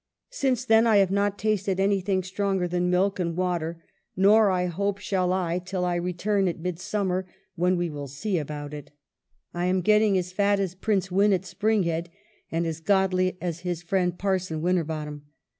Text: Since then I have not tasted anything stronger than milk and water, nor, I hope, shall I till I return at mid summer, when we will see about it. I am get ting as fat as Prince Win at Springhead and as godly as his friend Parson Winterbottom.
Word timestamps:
Since 0.31 0.65
then 0.65 0.87
I 0.87 0.97
have 0.97 1.11
not 1.11 1.37
tasted 1.37 1.79
anything 1.79 2.23
stronger 2.23 2.67
than 2.67 2.89
milk 2.89 3.19
and 3.19 3.37
water, 3.37 3.83
nor, 4.17 4.49
I 4.49 4.65
hope, 4.65 4.97
shall 4.97 5.31
I 5.31 5.59
till 5.59 5.85
I 5.85 5.93
return 5.93 6.47
at 6.47 6.57
mid 6.59 6.79
summer, 6.79 7.27
when 7.55 7.77
we 7.77 7.87
will 7.91 8.07
see 8.07 8.39
about 8.39 8.73
it. 8.73 8.89
I 9.53 9.65
am 9.65 9.81
get 9.81 9.99
ting 9.99 10.17
as 10.17 10.31
fat 10.33 10.59
as 10.59 10.73
Prince 10.73 11.11
Win 11.11 11.33
at 11.33 11.43
Springhead 11.45 12.07
and 12.51 12.65
as 12.65 12.79
godly 12.79 13.37
as 13.39 13.59
his 13.59 13.83
friend 13.83 14.17
Parson 14.17 14.59
Winterbottom. 14.63 15.23